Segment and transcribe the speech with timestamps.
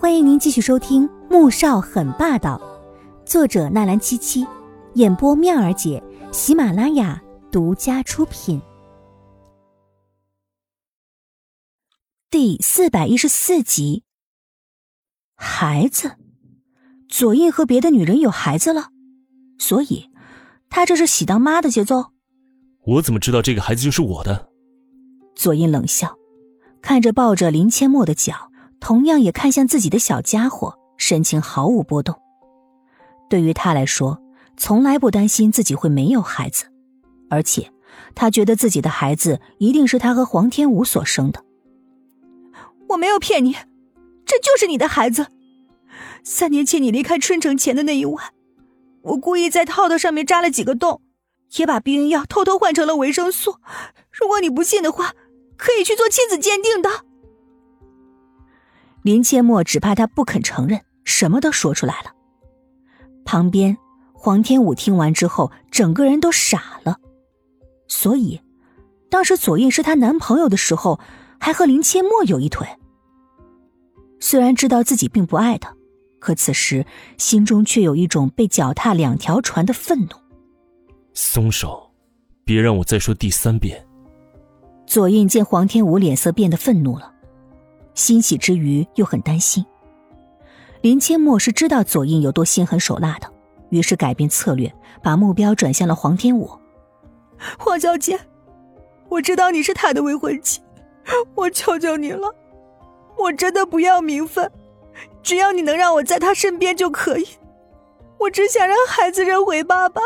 [0.00, 2.56] 欢迎您继续收听《穆少很霸道》，
[3.28, 4.46] 作者纳兰七七，
[4.94, 6.00] 演播妙儿姐，
[6.30, 8.62] 喜马拉雅独家出品。
[12.30, 14.04] 第四百一十四集，
[15.34, 16.12] 孩子，
[17.08, 18.90] 左印和别的女人有孩子了，
[19.58, 20.08] 所以
[20.70, 22.12] 他这是喜当妈的节奏。
[22.84, 24.48] 我怎么知道这个孩子就是我的？
[25.34, 26.16] 左印冷笑，
[26.80, 28.47] 看着抱着林千陌的脚。
[28.80, 32.20] 同样也看向自己的小家伙，神情毫无波动。
[33.28, 34.22] 对于他来说，
[34.56, 36.66] 从来不担心自己会没有孩子，
[37.28, 37.70] 而且
[38.14, 41.44] 他觉得自己的孩子一定是他和黄天武所生的。
[42.88, 43.52] 我没有骗你，
[44.24, 45.26] 这就是你的孩子。
[46.24, 48.32] 三年前你离开春城前的那一晚，
[49.02, 51.02] 我故意在套套上面扎了几个洞，
[51.56, 53.56] 也把避孕药偷偷换成了维生素。
[54.10, 55.12] 如果你不信的话，
[55.56, 57.04] 可以去做亲子鉴定的。
[59.08, 62.12] 林切莫只怕他不肯承认，什么都说出来了。
[63.24, 63.78] 旁边，
[64.12, 66.98] 黄天武听完之后，整个人都傻了。
[67.88, 68.42] 所以，
[69.08, 71.00] 当时左印是她男朋友的时候，
[71.40, 72.68] 还和林切莫有一腿。
[74.20, 75.74] 虽然知道自己并不爱他，
[76.18, 76.84] 可此时
[77.16, 80.08] 心中却有一种被脚踏两条船的愤怒。
[81.14, 81.90] 松手，
[82.44, 83.82] 别让我再说第三遍。
[84.86, 87.14] 左印见黄天武脸色变得愤怒了。
[87.98, 89.66] 欣喜之余又很担心，
[90.82, 93.28] 林千陌是知道左印有多心狠手辣的，
[93.70, 96.48] 于是改变策略，把目标转向了黄天武。
[97.58, 98.20] 黄小姐，
[99.08, 100.60] 我知道你是他的未婚妻，
[101.34, 102.32] 我求求你了，
[103.16, 104.48] 我真的不要名分，
[105.20, 107.26] 只要你能让我在他身边就可以。
[108.20, 110.00] 我只想让孩子认回爸爸，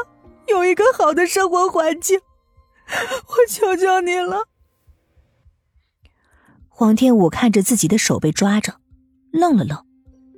[0.48, 2.18] 有一个好的生活环境，
[3.26, 4.44] 我求求你了。
[6.74, 8.76] 黄天武看着自己的手被抓着，
[9.30, 9.84] 愣了愣，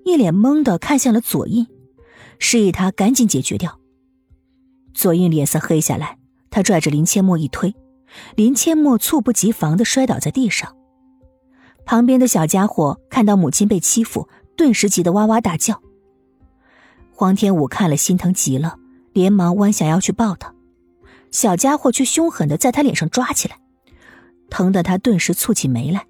[0.04, 1.64] 一脸懵的看向了左印，
[2.40, 3.78] 示意他赶紧解决掉。
[4.92, 6.18] 左印脸色黑下来，
[6.50, 7.72] 他拽着林千陌一推，
[8.34, 10.76] 林千陌猝不及防的摔倒在地上。
[11.86, 15.80] 旁边的小家伙看到母亲被欺负，顿时急得哇哇大叫。
[17.12, 18.76] 黄天武看了心疼极了，
[19.12, 20.52] 连忙弯下腰去抱他，
[21.30, 23.56] 小家伙却凶狠的在他脸上抓起来，
[24.50, 26.06] 疼得他顿时蹙起眉来。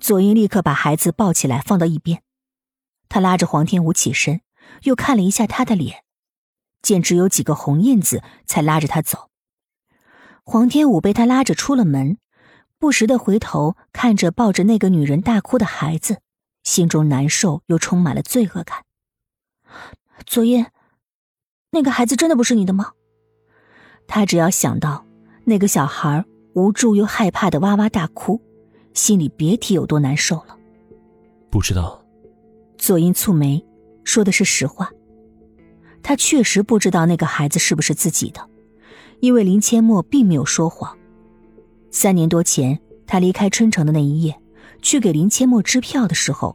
[0.00, 2.22] 左英立刻把孩子抱起来放到一边，
[3.08, 4.40] 他拉着黄天武起身，
[4.84, 6.04] 又看了一下他的脸，
[6.80, 9.28] 见只有几个红印子，才拉着他走。
[10.42, 12.16] 黄天武被他拉着出了门，
[12.78, 16.22] 不时的回头看着抱着那个女人大哭的孩子，
[16.64, 18.84] 心中难受又充满了罪恶感。
[20.24, 20.66] 左英，
[21.72, 22.92] 那个孩子真的不是你的吗？
[24.08, 25.04] 他只要想到
[25.44, 26.24] 那个小孩
[26.54, 28.42] 无助又害怕的哇哇大哭。
[29.00, 30.54] 心里别提有多难受了。
[31.48, 32.04] 不知道，
[32.76, 33.64] 左英蹙眉，
[34.04, 34.90] 说的是实话。
[36.02, 38.46] 他确实不知道那个孩子是不是自己的，
[39.20, 40.94] 因为林千陌并没有说谎。
[41.90, 44.38] 三年多前，他离开春城的那一夜，
[44.82, 46.54] 去给林千陌支票的时候，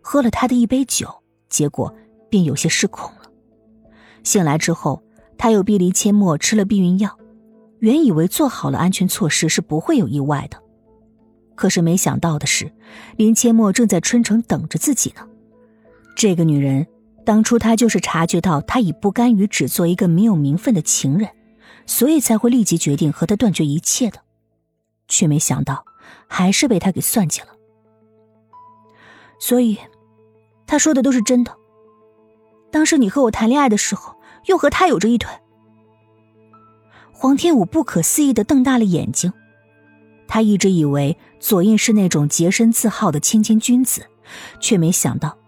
[0.00, 1.08] 喝了他的一杯酒，
[1.48, 1.94] 结果
[2.28, 3.30] 便有些失控了。
[4.24, 5.00] 醒来之后，
[5.38, 7.16] 他又逼林千陌吃了避孕药，
[7.78, 10.60] 原以为做好了安全措施是不会有意外的。
[11.54, 12.72] 可是没想到的是，
[13.16, 15.26] 林千陌正在春城等着自己呢。
[16.16, 16.86] 这个女人，
[17.24, 21.30] 当初她就是察觉到他已不甘于只做一个没有名分的情人，
[21.86, 24.20] 所以才会立即决定和他断绝一切的，
[25.08, 25.84] 却没想到
[26.26, 27.48] 还是被他给算计了。
[29.40, 29.78] 所以，
[30.66, 31.54] 他说的都是真的。
[32.70, 34.16] 当时你和我谈恋爱的时候，
[34.46, 35.30] 又和他有着一腿。
[37.12, 39.32] 黄天武不可思议的瞪大了眼睛。
[40.34, 44.04] 他一直以为左印是那种洁身自好的谦谦君子，
[44.58, 45.38] 却没想到，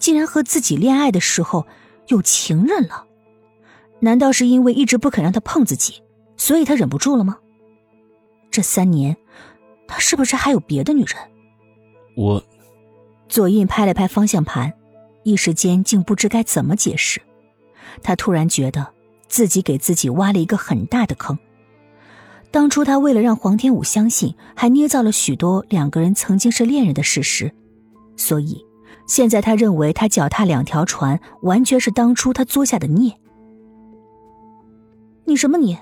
[0.00, 1.64] 竟然和自己恋爱的时候
[2.08, 3.06] 有情人了。
[4.00, 6.02] 难道是因为一直不肯让他碰自己，
[6.36, 7.38] 所以他忍不住了吗？
[8.50, 9.16] 这三年，
[9.86, 11.16] 他是不是还有别的女人？
[12.16, 12.42] 我，
[13.28, 14.72] 左印拍了拍方向盘，
[15.22, 17.22] 一时间竟不知该怎么解释。
[18.02, 18.88] 他突然觉得
[19.28, 21.38] 自己给自己挖了一个很大的坑。
[22.52, 27.50] 当初他为了让黄天武相信，还捏造了许多两个人曾经是恋人的事实，
[28.14, 28.62] 所以
[29.06, 33.18] 现在他认为他脚踏两条船，完全是当初他作下的孽。
[35.24, 35.78] 你什么你？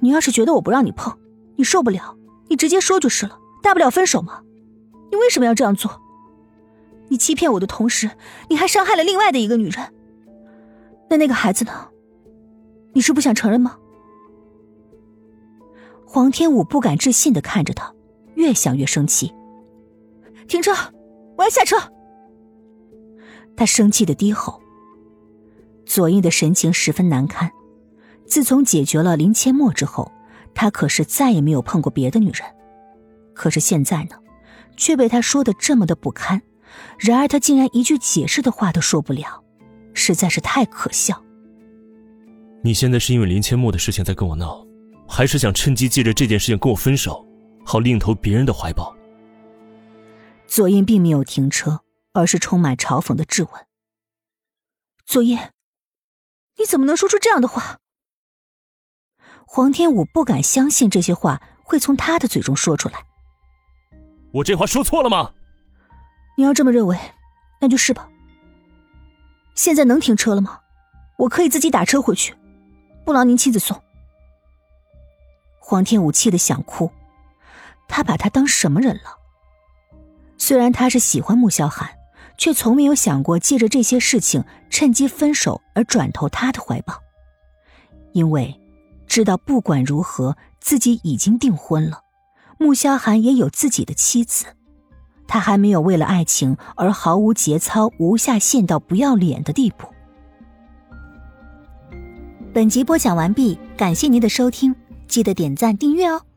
[0.00, 1.16] 你要是觉得我不让你碰，
[1.56, 2.16] 你受不了，
[2.48, 4.40] 你直接说就是了，大不了分手嘛。
[5.10, 6.02] 你为什么要这样做？
[7.08, 8.10] 你欺骗我的同时，
[8.48, 9.94] 你还伤害了另外的一个女人。
[11.08, 11.88] 那那个孩子呢？
[12.92, 13.76] 你是不想承认吗？
[16.10, 17.92] 黄天武不敢置信的看着他，
[18.34, 19.30] 越想越生气。
[20.48, 20.72] 停车！
[21.36, 21.76] 我要下车。
[23.54, 24.58] 他生气的低吼。
[25.84, 27.52] 左印的神情十分难堪。
[28.24, 30.10] 自从解决了林千墨之后，
[30.54, 32.42] 他可是再也没有碰过别的女人。
[33.34, 34.16] 可是现在呢，
[34.78, 36.40] 却被他说的这么的不堪。
[36.98, 39.44] 然而他竟然一句解释的话都说不了，
[39.92, 41.22] 实在是太可笑。
[42.64, 44.66] 你现在是因为林千墨的事情在跟我闹，
[45.08, 47.26] 还是想趁机借着这件事情跟我分手，
[47.64, 48.94] 好另投别人的怀抱？
[50.46, 51.80] 左燕并没有停车，
[52.12, 53.52] 而是充满嘲讽的质问
[55.06, 55.52] ：“左燕，
[56.58, 57.78] 你怎么能说出这样的话？”
[59.46, 63.02] 黄天武不敢相信这些话会从他的嘴中说出来。
[64.32, 65.32] 我这话说错了吗？
[66.36, 66.98] 你要这么认为，
[67.60, 68.08] 那就是吧。
[69.54, 70.60] 现在能停车了吗？
[71.16, 72.34] 我可以自己打车回去，
[73.04, 73.82] 不劳您亲自送。
[75.68, 76.90] 黄天武气得想哭，
[77.88, 79.18] 他把他当什么人了？
[80.38, 81.90] 虽然他是喜欢穆萧寒，
[82.38, 86.94] 却从没有想过借着这些事情趁机分手而转投他的怀抱，
[88.12, 88.58] 因为
[89.06, 92.00] 知道不管如何，自己已经订婚了，
[92.56, 94.46] 穆萧寒也有自己的妻子。
[95.26, 99.86] 他还没有为了爱情而毫无节操、无下限到不要脸的地步。
[102.54, 104.74] 本集播讲完毕，感谢您的收听，
[105.08, 106.27] 记得点赞订阅哦。